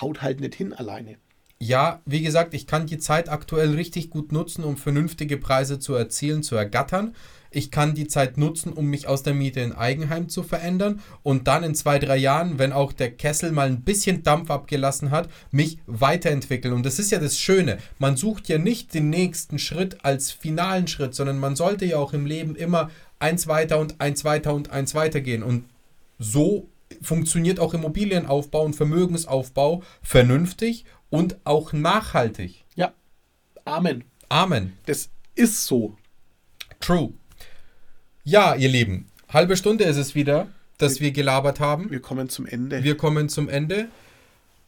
[0.00, 1.16] Haut halt nicht hin alleine
[1.64, 5.94] ja, wie gesagt, ich kann die Zeit aktuell richtig gut nutzen, um vernünftige Preise zu
[5.94, 7.14] erzielen, zu ergattern.
[7.50, 11.46] Ich kann die Zeit nutzen, um mich aus der Miete in Eigenheim zu verändern und
[11.46, 15.30] dann in zwei, drei Jahren, wenn auch der Kessel mal ein bisschen Dampf abgelassen hat,
[15.52, 16.74] mich weiterentwickeln.
[16.74, 17.78] Und das ist ja das Schöne.
[17.98, 22.12] Man sucht ja nicht den nächsten Schritt als finalen Schritt, sondern man sollte ja auch
[22.12, 25.42] im Leben immer eins weiter und eins weiter und eins weiter gehen.
[25.42, 25.64] Und
[26.18, 26.68] so
[27.00, 32.64] funktioniert auch Immobilienaufbau und Vermögensaufbau vernünftig und auch nachhaltig.
[32.74, 32.92] Ja.
[33.64, 34.02] Amen.
[34.28, 34.76] Amen.
[34.86, 35.96] Das ist so.
[36.80, 37.12] True.
[38.24, 41.90] Ja, ihr Lieben, halbe Stunde ist es wieder, dass wir, wir gelabert haben.
[41.92, 42.82] Wir kommen zum Ende.
[42.82, 43.88] Wir kommen zum Ende.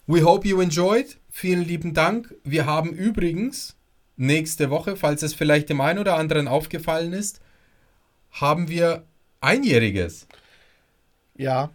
[0.06, 1.18] We hope you enjoyed.
[1.30, 2.32] Vielen lieben Dank.
[2.44, 3.74] Wir haben übrigens
[4.16, 7.40] nächste Woche, falls es vielleicht dem einen oder anderen aufgefallen ist,
[8.30, 9.04] haben wir
[9.40, 10.28] Einjähriges.
[11.36, 11.70] Ja,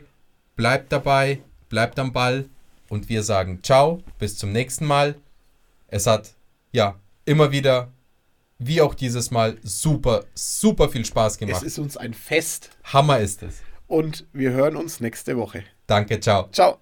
[0.56, 2.46] Bleibt dabei, bleibt am Ball
[2.88, 5.14] und wir sagen ciao, bis zum nächsten Mal.
[5.86, 6.34] Es hat
[6.72, 7.92] ja immer wieder
[8.58, 11.62] wie auch dieses Mal super, super viel Spaß gemacht.
[11.62, 12.70] Es ist uns ein Fest.
[12.84, 13.56] Hammer ist es.
[13.86, 15.64] Und wir hören uns nächste Woche.
[15.86, 16.48] Danke, ciao.
[16.52, 16.78] Ciao.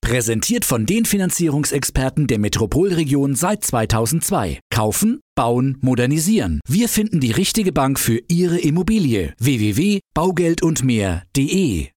[0.00, 4.60] Präsentiert von den Finanzierungsexperten der Metropolregion seit 2002.
[4.70, 6.60] Kaufen, bauen, modernisieren.
[6.68, 9.34] Wir finden die richtige Bank für Ihre Immobilie.
[9.38, 11.86] www.baugeldundmehr.de